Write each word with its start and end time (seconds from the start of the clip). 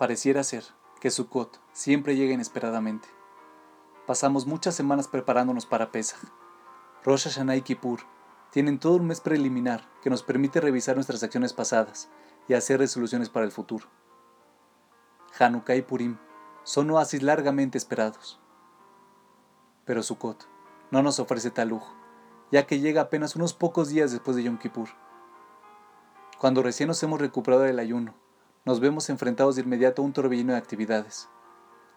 Pareciera 0.00 0.42
ser 0.44 0.64
que 0.98 1.10
Sukkot 1.10 1.60
siempre 1.74 2.16
llega 2.16 2.32
inesperadamente. 2.32 3.06
Pasamos 4.06 4.46
muchas 4.46 4.74
semanas 4.74 5.08
preparándonos 5.08 5.66
para 5.66 5.92
Pesach. 5.92 6.18
Rosh 7.04 7.24
Hashanah 7.24 7.56
y 7.56 7.60
Kippur 7.60 8.00
tienen 8.50 8.78
todo 8.78 8.94
un 8.94 9.06
mes 9.06 9.20
preliminar 9.20 9.86
que 10.00 10.08
nos 10.08 10.22
permite 10.22 10.58
revisar 10.58 10.94
nuestras 10.94 11.22
acciones 11.22 11.52
pasadas 11.52 12.08
y 12.48 12.54
hacer 12.54 12.78
resoluciones 12.78 13.28
para 13.28 13.44
el 13.44 13.52
futuro. 13.52 13.88
Hanukkah 15.38 15.76
y 15.76 15.82
Purim 15.82 16.16
son 16.62 16.90
oasis 16.90 17.22
largamente 17.22 17.76
esperados. 17.76 18.40
Pero 19.84 20.02
Sukkot 20.02 20.48
no 20.90 21.02
nos 21.02 21.20
ofrece 21.20 21.50
tal 21.50 21.68
lujo, 21.68 21.94
ya 22.50 22.66
que 22.66 22.80
llega 22.80 23.02
apenas 23.02 23.36
unos 23.36 23.52
pocos 23.52 23.90
días 23.90 24.12
después 24.12 24.34
de 24.34 24.44
Yom 24.44 24.56
Kippur. 24.56 24.88
Cuando 26.38 26.62
recién 26.62 26.86
nos 26.86 27.02
hemos 27.02 27.20
recuperado 27.20 27.64
del 27.64 27.78
ayuno, 27.78 28.14
nos 28.64 28.80
vemos 28.80 29.08
enfrentados 29.08 29.56
de 29.56 29.62
inmediato 29.62 30.02
a 30.02 30.04
un 30.04 30.12
torbellino 30.12 30.52
de 30.52 30.58
actividades. 30.58 31.28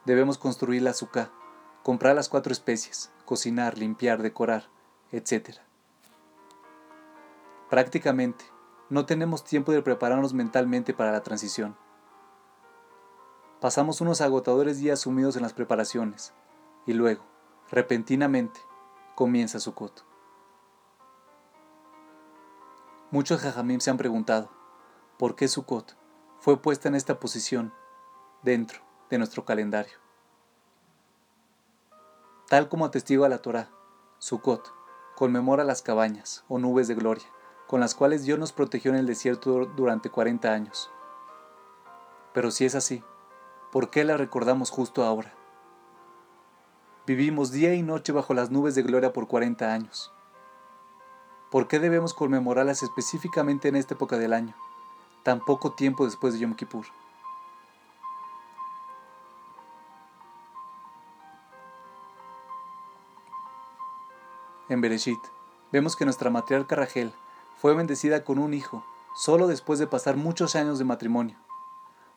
Debemos 0.05 0.37
construir 0.37 0.81
la 0.81 0.91
azúcar, 0.91 1.31
comprar 1.83 2.15
las 2.15 2.29
cuatro 2.29 2.53
especies, 2.53 3.11
cocinar, 3.25 3.77
limpiar, 3.77 4.21
decorar, 4.21 4.69
etc. 5.11 5.57
Prácticamente, 7.69 8.45
no 8.89 9.05
tenemos 9.05 9.43
tiempo 9.43 9.71
de 9.71 9.81
prepararnos 9.81 10.33
mentalmente 10.33 10.93
para 10.93 11.11
la 11.11 11.23
transición. 11.23 11.75
Pasamos 13.59 14.01
unos 14.01 14.21
agotadores 14.21 14.79
días 14.79 15.01
sumidos 15.01 15.35
en 15.35 15.41
las 15.41 15.53
preparaciones, 15.53 16.33
y 16.85 16.93
luego, 16.93 17.23
repentinamente, 17.71 18.59
comienza 19.15 19.59
Sukkot. 19.59 20.05
Muchos 23.11 23.41
jajamim 23.41 23.79
se 23.79 23.89
han 23.89 23.97
preguntado, 23.97 24.49
¿por 25.17 25.35
qué 25.35 25.47
Sukkot 25.47 26.02
fue 26.43 26.61
puesta 26.61 26.89
en 26.89 26.95
esta 26.95 27.21
posición 27.21 27.73
dentro 28.41 28.81
de 29.09 29.17
nuestro 29.17 29.45
calendario? 29.45 29.93
Tal 32.49 32.67
como 32.67 32.83
atestigua 32.83 33.29
la 33.29 33.37
Torá, 33.37 33.69
Sukkot 34.17 34.73
conmemora 35.15 35.63
las 35.63 35.81
cabañas 35.81 36.43
o 36.49 36.59
nubes 36.59 36.89
de 36.89 36.95
gloria 36.95 37.23
con 37.65 37.79
las 37.79 37.95
cuales 37.95 38.25
Dios 38.25 38.37
nos 38.39 38.51
protegió 38.51 38.91
en 38.91 38.97
el 38.97 39.05
desierto 39.05 39.67
durante 39.67 40.09
40 40.09 40.51
años. 40.51 40.91
Pero 42.33 42.51
si 42.51 42.65
es 42.65 42.75
así, 42.75 43.01
¿por 43.71 43.89
qué 43.89 44.03
la 44.03 44.17
recordamos 44.17 44.69
justo 44.69 45.05
ahora? 45.05 45.33
Vivimos 47.07 47.53
día 47.53 47.73
y 47.73 47.83
noche 47.83 48.11
bajo 48.11 48.33
las 48.33 48.51
nubes 48.51 48.75
de 48.75 48.83
gloria 48.83 49.13
por 49.13 49.29
40 49.29 49.73
años. 49.73 50.11
¿Por 51.49 51.69
qué 51.69 51.79
debemos 51.79 52.13
conmemorarlas 52.13 52.83
específicamente 52.83 53.69
en 53.69 53.77
esta 53.77 53.93
época 53.93 54.17
del 54.17 54.33
año, 54.33 54.57
tan 55.23 55.39
poco 55.39 55.71
tiempo 55.71 56.05
después 56.05 56.33
de 56.33 56.41
Yom 56.41 56.53
Kippur? 56.53 56.85
En 64.69 64.81
Bereshit, 64.81 65.19
vemos 65.71 65.95
que 65.95 66.05
nuestra 66.05 66.29
matriarca 66.29 66.75
Rachel 66.75 67.13
fue 67.57 67.73
bendecida 67.75 68.23
con 68.23 68.39
un 68.39 68.53
hijo, 68.53 68.85
solo 69.15 69.47
después 69.47 69.79
de 69.79 69.87
pasar 69.87 70.15
muchos 70.15 70.55
años 70.55 70.79
de 70.79 70.85
matrimonio, 70.85 71.37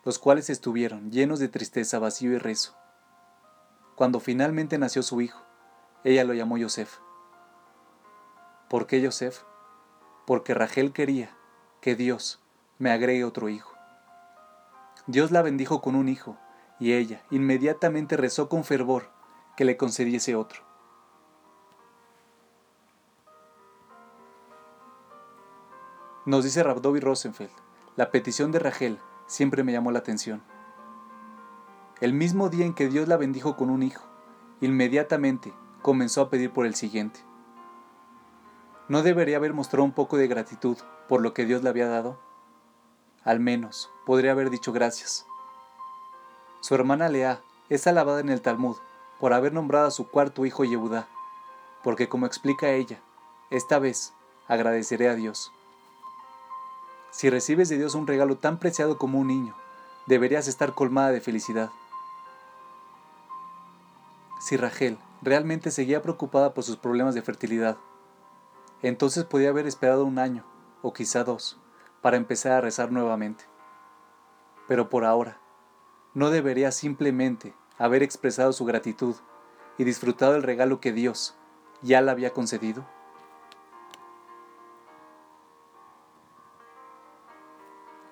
los 0.04 0.18
cuales 0.18 0.48
estuvieron 0.48 1.10
llenos 1.10 1.38
de 1.38 1.48
tristeza, 1.48 1.98
vacío 1.98 2.32
y 2.32 2.38
rezo. 2.38 2.74
Cuando 3.94 4.20
finalmente 4.20 4.78
nació 4.78 5.02
su 5.02 5.20
hijo, 5.20 5.40
ella 6.04 6.24
lo 6.24 6.34
llamó 6.34 6.56
Yosef. 6.56 6.98
¿Por 8.68 8.86
qué 8.86 9.00
Yosef? 9.00 9.42
Porque 10.26 10.54
Rachel 10.54 10.92
quería 10.92 11.36
que 11.80 11.94
Dios 11.94 12.40
me 12.78 12.90
agregue 12.90 13.24
otro 13.24 13.48
hijo. 13.48 13.72
Dios 15.06 15.30
la 15.30 15.42
bendijo 15.42 15.80
con 15.80 15.94
un 15.94 16.08
hijo, 16.08 16.36
y 16.78 16.92
ella 16.92 17.22
inmediatamente 17.30 18.16
rezó 18.16 18.48
con 18.48 18.64
fervor 18.64 19.10
que 19.56 19.64
le 19.64 19.76
concediese 19.76 20.36
otro. 20.36 20.62
Nos 26.26 26.44
dice 26.44 26.62
Rabdovi 26.62 27.00
Rosenfeld, 27.00 27.52
la 27.94 28.10
petición 28.10 28.50
de 28.50 28.58
Rachel 28.58 28.98
siempre 29.26 29.62
me 29.62 29.72
llamó 29.72 29.92
la 29.92 30.00
atención. 30.00 30.42
El 32.00 32.12
mismo 32.12 32.48
día 32.50 32.66
en 32.66 32.74
que 32.74 32.88
Dios 32.88 33.08
la 33.08 33.16
bendijo 33.16 33.56
con 33.56 33.70
un 33.70 33.82
hijo, 33.82 34.04
inmediatamente 34.60 35.54
comenzó 35.82 36.22
a 36.22 36.30
pedir 36.30 36.52
por 36.52 36.66
el 36.66 36.74
siguiente. 36.74 37.20
¿No 38.88 39.02
debería 39.02 39.36
haber 39.36 39.54
mostrado 39.54 39.84
un 39.84 39.92
poco 39.92 40.16
de 40.16 40.28
gratitud 40.28 40.76
por 41.08 41.22
lo 41.22 41.32
que 41.32 41.46
Dios 41.46 41.62
le 41.62 41.70
había 41.70 41.88
dado? 41.88 42.18
Al 43.26 43.40
menos 43.40 43.90
podría 44.04 44.30
haber 44.30 44.50
dicho 44.50 44.72
gracias. 44.72 45.26
Su 46.60 46.76
hermana 46.76 47.08
Lea 47.08 47.40
es 47.68 47.88
alabada 47.88 48.20
en 48.20 48.28
el 48.28 48.40
Talmud 48.40 48.76
por 49.18 49.32
haber 49.32 49.52
nombrado 49.52 49.88
a 49.88 49.90
su 49.90 50.06
cuarto 50.06 50.46
hijo 50.46 50.64
Yehudá, 50.64 51.08
porque 51.82 52.08
como 52.08 52.26
explica 52.26 52.70
ella, 52.70 53.00
esta 53.50 53.80
vez 53.80 54.12
agradeceré 54.46 55.08
a 55.08 55.16
Dios. 55.16 55.50
Si 57.10 57.28
recibes 57.28 57.68
de 57.68 57.78
Dios 57.78 57.96
un 57.96 58.06
regalo 58.06 58.36
tan 58.36 58.60
preciado 58.60 58.96
como 58.96 59.18
un 59.18 59.26
niño, 59.26 59.56
deberías 60.06 60.46
estar 60.46 60.74
colmada 60.74 61.10
de 61.10 61.20
felicidad. 61.20 61.70
Si 64.38 64.56
Rachel 64.56 64.98
realmente 65.20 65.72
seguía 65.72 66.00
preocupada 66.00 66.54
por 66.54 66.62
sus 66.62 66.76
problemas 66.76 67.16
de 67.16 67.22
fertilidad, 67.22 67.76
entonces 68.82 69.24
podía 69.24 69.48
haber 69.48 69.66
esperado 69.66 70.04
un 70.04 70.20
año, 70.20 70.44
o 70.82 70.92
quizá 70.92 71.24
dos, 71.24 71.58
para 72.02 72.16
empezar 72.16 72.52
a 72.52 72.60
rezar 72.60 72.92
nuevamente. 72.92 73.44
Pero 74.68 74.88
por 74.88 75.04
ahora, 75.04 75.40
¿no 76.14 76.30
debería 76.30 76.72
simplemente 76.72 77.54
haber 77.78 78.02
expresado 78.02 78.52
su 78.52 78.64
gratitud 78.64 79.16
y 79.78 79.84
disfrutado 79.84 80.36
el 80.36 80.42
regalo 80.42 80.80
que 80.80 80.92
Dios 80.92 81.36
ya 81.82 82.00
le 82.00 82.10
había 82.10 82.32
concedido? 82.32 82.86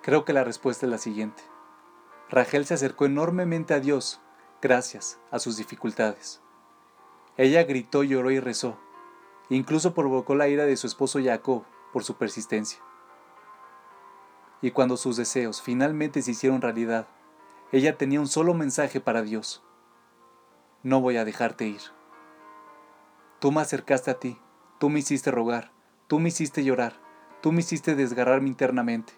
Creo 0.03 0.27
que 0.27 0.35
la 0.35 0.45
respuesta 0.45 0.85
es 0.85 0.91
la 0.91 0.99
siguiente. 0.99 1.43
Rachel 2.29 2.67
se 2.67 2.75
acercó 2.75 3.07
enormemente 3.07 3.73
a 3.73 3.81
Dios 3.81 4.21
gracias 4.61 5.19
a 5.31 5.39
sus 5.39 5.57
dificultades. 5.57 6.43
Ella 7.37 7.65
gritó, 7.65 8.03
lloró 8.03 8.31
y 8.31 8.39
rezó. 8.39 8.79
Incluso 9.49 9.95
provocó 9.95 10.35
la 10.35 10.49
ira 10.49 10.67
de 10.67 10.77
su 10.77 10.87
esposo 10.87 11.21
Jacob 11.23 11.65
por 11.93 12.05
su 12.05 12.17
persistencia. 12.17 12.81
Y 14.65 14.71
cuando 14.71 14.97
sus 14.97 15.19
deseos 15.19 15.61
finalmente 15.61 16.23
se 16.23 16.31
hicieron 16.31 16.63
realidad, 16.63 17.07
ella 17.71 17.99
tenía 17.99 18.19
un 18.19 18.29
solo 18.29 18.55
mensaje 18.55 18.99
para 18.99 19.21
Dios. 19.21 19.63
No 20.83 21.03
voy 21.03 21.19
a 21.19 21.27
dejarte 21.27 21.67
ir. 21.67 21.83
Tú 23.41 23.53
me 23.53 23.61
acercaste 23.61 24.11
a 24.11 24.19
ti, 24.19 24.39
tú 24.81 24.89
me 24.89 25.01
hiciste 25.01 25.31
rogar, 25.31 25.71
tú 26.07 26.19
me 26.19 26.31
hiciste 26.31 26.65
llorar, 26.65 26.95
tú 27.43 27.53
me 27.53 27.61
hiciste 27.61 27.95
desgarrarme 27.95 28.49
internamente 28.49 29.13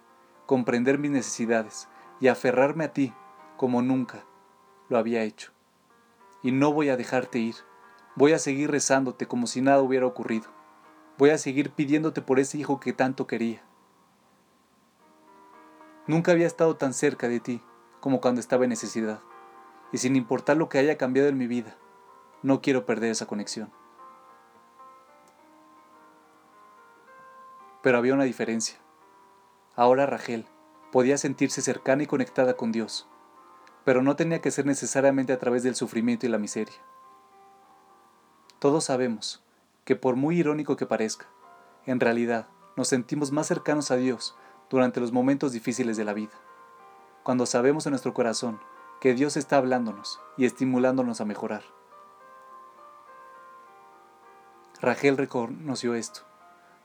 comprender 0.47 0.99
mis 0.99 1.13
necesidades 1.13 1.87
y 2.19 2.27
aferrarme 2.27 2.83
a 2.83 2.93
ti 2.93 3.13
como 3.57 3.83
nunca 3.83 4.25
lo 4.89 4.99
había 4.99 5.23
hecho. 5.23 5.53
Y 6.43 6.51
no 6.51 6.73
voy 6.73 6.89
a 6.89 6.97
dejarte 6.97 7.39
ir. 7.39 7.55
Voy 8.17 8.33
a 8.33 8.41
seguir 8.41 8.73
rezándote 8.73 9.27
como 9.27 9.47
si 9.47 9.61
nada 9.61 9.81
hubiera 9.81 10.07
ocurrido. 10.07 10.49
Voy 11.19 11.31
a 11.31 11.39
seguir 11.39 11.71
pidiéndote 11.71 12.21
por 12.21 12.41
ese 12.41 12.59
hijo 12.59 12.81
que 12.81 12.93
tanto 12.93 13.29
quería. 13.29 13.63
Nunca 16.07 16.33
había 16.33 16.47
estado 16.47 16.77
tan 16.77 16.95
cerca 16.95 17.29
de 17.29 17.41
ti 17.41 17.63
como 18.01 18.21
cuando 18.21 18.41
estaba 18.41 18.65
en 18.65 18.71
necesidad. 18.71 19.21
Y 19.93 19.99
sin 19.99 20.17
importar 20.17 20.57
lo 20.57 20.69
que 20.69 20.79
haya 20.79 20.97
cambiado 20.97 21.29
en 21.29 21.39
mi 21.39 21.47
vida, 21.47 21.77
no 22.43 22.61
quiero 22.61 22.87
perder 22.87 23.11
esa 23.11 23.27
conexión. 23.27 23.73
Pero 27.83 27.99
había 27.99 28.15
una 28.15 28.25
diferencia. 28.25 28.79
Ahora 29.75 30.07
Rachel 30.07 30.47
podía 30.93 31.19
sentirse 31.19 31.63
cercana 31.63 32.05
y 32.05 32.07
conectada 32.07 32.57
con 32.57 32.73
Dios, 32.73 33.09
pero 33.85 34.03
no 34.03 34.17
tenía 34.17 34.41
que 34.41 34.51
ser 34.51 34.67
necesariamente 34.67 35.33
a 35.33 35.39
través 35.39 35.63
del 35.63 35.75
sufrimiento 35.75 36.27
y 36.27 36.29
la 36.29 36.39
miseria. 36.39 36.75
Todos 38.59 38.85
sabemos 38.85 39.45
que 39.85 39.97
por 39.97 40.17
muy 40.17 40.39
irónico 40.39 40.77
que 40.77 40.87
parezca, 40.87 41.27
en 41.85 42.01
realidad 42.01 42.49
nos 42.77 42.89
sentimos 42.89 43.31
más 43.33 43.47
cercanos 43.47 43.91
a 43.91 43.97
Dios 43.97 44.37
durante 44.71 45.01
los 45.01 45.13
momentos 45.13 45.53
difíciles 45.53 45.97
de 45.97 46.05
la 46.05 46.13
vida, 46.13 46.33
cuando 47.23 47.47
sabemos 47.47 47.87
en 47.87 47.91
nuestro 47.91 48.15
corazón 48.15 48.61
que 49.01 49.15
Dios 49.15 49.37
está 49.37 49.57
hablándonos 49.57 50.21
y 50.37 50.45
estimulándonos 50.45 51.21
a 51.21 51.25
mejorar. 51.25 51.63
Rachel 54.81 55.17
reconoció 55.17 55.95
esto, 55.95 56.21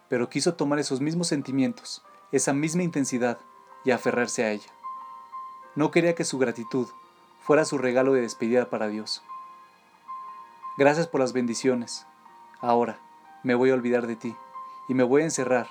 pero 0.09 0.29
quiso 0.29 0.55
tomar 0.55 0.79
esos 0.79 1.01
mismos 1.01 1.27
sentimientos 1.27 2.03
esa 2.31 2.53
misma 2.53 2.83
intensidad 2.83 3.39
y 3.83 3.91
aferrarse 3.91 4.43
a 4.43 4.51
ella. 4.51 4.71
No 5.75 5.91
quería 5.91 6.15
que 6.15 6.23
su 6.23 6.37
gratitud 6.37 6.87
fuera 7.41 7.65
su 7.65 7.77
regalo 7.77 8.13
de 8.13 8.21
despedida 8.21 8.69
para 8.69 8.87
Dios. 8.87 9.21
Gracias 10.77 11.07
por 11.07 11.19
las 11.19 11.33
bendiciones. 11.33 12.05
Ahora 12.59 12.99
me 13.43 13.55
voy 13.55 13.71
a 13.71 13.73
olvidar 13.73 14.07
de 14.07 14.15
ti 14.15 14.35
y 14.87 14.93
me 14.93 15.03
voy 15.03 15.21
a 15.21 15.25
encerrar 15.25 15.67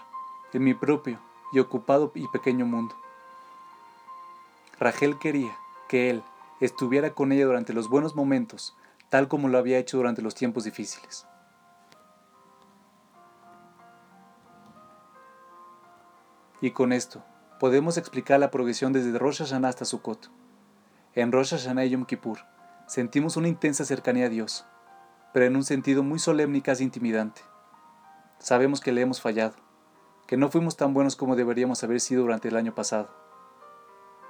en 0.53 0.65
mi 0.65 0.75
propio 0.75 1.19
y 1.53 1.59
ocupado 1.59 2.13
y 2.15 2.27
pequeño 2.29 2.67
mundo. 2.67 2.95
Rachel 4.79 5.19
quería 5.19 5.57
que 5.89 6.11
Él 6.11 6.23
estuviera 6.61 7.11
con 7.11 7.33
ella 7.33 7.47
durante 7.47 7.73
los 7.73 7.89
buenos 7.89 8.15
momentos, 8.15 8.77
tal 9.09 9.29
como 9.29 9.49
lo 9.49 9.59
había 9.59 9.79
hecho 9.79 9.97
durante 9.97 10.23
los 10.23 10.35
tiempos 10.35 10.65
difíciles. 10.65 11.27
Y 16.63 16.73
con 16.73 16.93
esto, 16.93 17.25
podemos 17.59 17.97
explicar 17.97 18.39
la 18.39 18.51
progresión 18.51 18.93
desde 18.93 19.19
Rosh 19.19 19.39
Hashanah 19.39 19.69
hasta 19.69 19.85
Sukkot. 19.85 20.31
En 21.15 21.33
Rosh 21.33 21.51
Hashanah 21.51 21.87
y 21.87 21.91
Yom 21.91 22.05
Kippur, 22.05 22.39
sentimos 22.87 23.37
una 23.37 23.49
intensa 23.49 23.85
cercanía 23.85 24.27
a 24.27 24.29
Dios, 24.29 24.67
pero 25.33 25.47
en 25.47 25.57
un 25.57 25.65
sentido 25.65 26.03
muy 26.03 26.19
solemne 26.19 26.59
y 26.59 26.63
casi 26.63 26.85
intimidante. 26.85 27.43
Sabemos 28.39 28.81
que 28.81 28.93
le 28.93 29.01
hemos 29.01 29.21
fallado, 29.21 29.55
que 30.31 30.37
no 30.37 30.49
fuimos 30.49 30.77
tan 30.77 30.95
buenos 30.95 31.17
como 31.17 31.35
deberíamos 31.35 31.83
haber 31.83 31.99
sido 31.99 32.23
durante 32.23 32.47
el 32.47 32.57
año 32.57 32.73
pasado. 32.73 33.09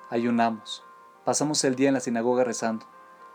Ayunamos, 0.08 0.82
pasamos 1.26 1.62
el 1.64 1.76
día 1.76 1.88
en 1.88 1.94
la 1.94 2.00
sinagoga 2.00 2.42
rezando 2.42 2.86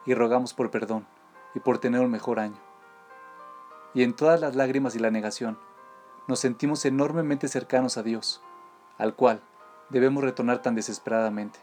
y 0.03 0.15
rogamos 0.15 0.55
por 0.55 0.71
perdón 0.71 1.05
y 1.53 1.59
por 1.59 1.77
tener 1.77 2.01
un 2.01 2.09
mejor 2.09 2.39
año. 2.39 2.57
Y 3.93 4.01
en 4.01 4.15
todas 4.15 4.41
las 4.41 4.55
lágrimas 4.55 4.95
y 4.95 4.99
la 4.99 5.11
negación, 5.11 5.59
nos 6.27 6.39
sentimos 6.39 6.83
enormemente 6.85 7.47
cercanos 7.49 7.97
a 7.97 8.01
Dios, 8.01 8.41
al 8.97 9.13
cual 9.13 9.41
debemos 9.91 10.23
retornar 10.23 10.63
tan 10.63 10.73
desesperadamente. 10.73 11.59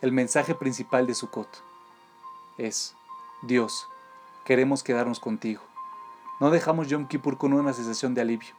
El 0.00 0.10
mensaje 0.10 0.56
principal 0.56 1.06
de 1.06 1.14
Sukkot 1.14 1.62
es, 2.58 2.96
Dios, 3.42 3.86
queremos 4.44 4.82
quedarnos 4.82 5.20
contigo. 5.20 5.69
No 6.40 6.50
dejamos 6.50 6.88
Yom 6.88 7.06
Kippur 7.06 7.36
con 7.36 7.52
una 7.52 7.74
sensación 7.74 8.14
de 8.14 8.22
alivio. 8.22 8.54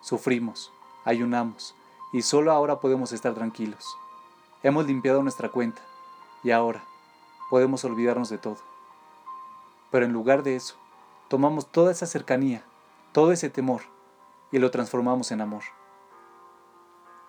Sufrimos, 0.00 0.72
ayunamos, 1.04 1.74
y 2.12 2.22
solo 2.22 2.52
ahora 2.52 2.78
podemos 2.78 3.10
estar 3.10 3.34
tranquilos. 3.34 3.98
Hemos 4.62 4.86
limpiado 4.86 5.24
nuestra 5.24 5.48
cuenta, 5.48 5.82
y 6.44 6.52
ahora 6.52 6.84
podemos 7.50 7.84
olvidarnos 7.84 8.28
de 8.28 8.38
todo. 8.38 8.58
Pero 9.90 10.06
en 10.06 10.12
lugar 10.12 10.44
de 10.44 10.54
eso, 10.54 10.76
tomamos 11.26 11.66
toda 11.66 11.90
esa 11.90 12.06
cercanía, 12.06 12.62
todo 13.10 13.32
ese 13.32 13.50
temor, 13.50 13.82
y 14.52 14.60
lo 14.60 14.70
transformamos 14.70 15.32
en 15.32 15.40
amor. 15.40 15.64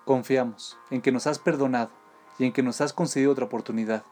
Confiamos 0.05 0.77
en 0.91 1.01
que 1.01 1.11
nos 1.11 1.25
has 1.25 1.39
perdonado 1.39 1.89
y 2.37 2.45
en 2.45 2.53
que 2.53 2.61
nos 2.61 2.81
has 2.81 2.93
concedido 2.93 3.31
otra 3.31 3.45
oportunidad, 3.45 4.03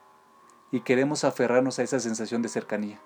y 0.71 0.79
queremos 0.79 1.23
aferrarnos 1.23 1.77
a 1.77 1.83
esa 1.83 1.99
sensación 1.99 2.41
de 2.41 2.49
cercanía. 2.49 2.99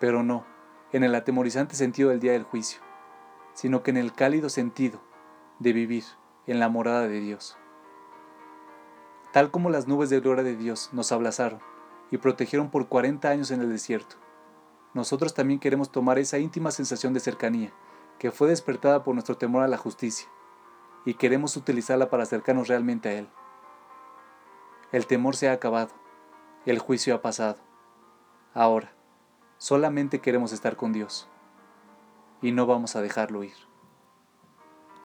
Pero 0.00 0.24
no 0.24 0.53
en 0.94 1.02
el 1.02 1.12
atemorizante 1.16 1.74
sentido 1.74 2.10
del 2.10 2.20
día 2.20 2.30
del 2.30 2.44
juicio, 2.44 2.80
sino 3.52 3.82
que 3.82 3.90
en 3.90 3.96
el 3.96 4.12
cálido 4.12 4.48
sentido 4.48 5.00
de 5.58 5.72
vivir 5.72 6.04
en 6.46 6.60
la 6.60 6.68
morada 6.68 7.08
de 7.08 7.18
Dios. 7.18 7.56
Tal 9.32 9.50
como 9.50 9.70
las 9.70 9.88
nubes 9.88 10.08
de 10.08 10.20
gloria 10.20 10.44
de 10.44 10.54
Dios 10.54 10.90
nos 10.92 11.10
abrazaron 11.10 11.58
y 12.12 12.18
protegieron 12.18 12.70
por 12.70 12.86
40 12.86 13.28
años 13.28 13.50
en 13.50 13.60
el 13.60 13.70
desierto, 13.70 14.14
nosotros 14.92 15.34
también 15.34 15.58
queremos 15.58 15.90
tomar 15.90 16.20
esa 16.20 16.38
íntima 16.38 16.70
sensación 16.70 17.12
de 17.12 17.18
cercanía 17.18 17.72
que 18.20 18.30
fue 18.30 18.46
despertada 18.46 19.02
por 19.02 19.14
nuestro 19.14 19.36
temor 19.36 19.64
a 19.64 19.68
la 19.68 19.76
justicia, 19.76 20.28
y 21.04 21.14
queremos 21.14 21.56
utilizarla 21.56 22.08
para 22.08 22.22
acercarnos 22.22 22.68
realmente 22.68 23.08
a 23.08 23.12
Él. 23.14 23.28
El 24.92 25.08
temor 25.08 25.34
se 25.34 25.48
ha 25.48 25.52
acabado, 25.52 25.90
el 26.66 26.78
juicio 26.78 27.16
ha 27.16 27.20
pasado. 27.20 27.58
Ahora, 28.54 28.93
solamente 29.64 30.20
queremos 30.20 30.52
estar 30.52 30.76
con 30.76 30.92
Dios, 30.92 31.26
y 32.42 32.52
no 32.52 32.66
vamos 32.66 32.96
a 32.96 33.00
dejarlo 33.00 33.44
ir. 33.44 33.56